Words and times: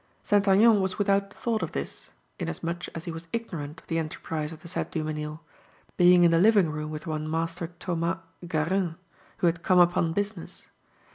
St. 0.23 0.47
Aignan 0.47 0.81
was 0.81 0.97
without 0.97 1.31
thought 1.31 1.61
of 1.61 1.73
this, 1.73 2.09
inasmuch 2.39 2.87
as 2.95 3.05
he 3.05 3.11
was 3.11 3.27
ignorant 3.31 3.81
of 3.81 3.85
the 3.85 3.99
enterprise 3.99 4.51
of 4.51 4.63
the 4.63 4.67
said 4.67 4.89
Dumesnil, 4.91 5.41
being 5.95 6.23
in 6.23 6.31
the 6.31 6.39
living 6.39 6.71
room 6.71 6.89
with 6.89 7.05
one 7.05 7.29
Master 7.29 7.67
Thomas 7.77 8.17
Guérin, 8.43 8.95
who 9.37 9.45
had 9.45 9.61
come 9.61 9.77
upon 9.77 10.13
business. 10.13 10.65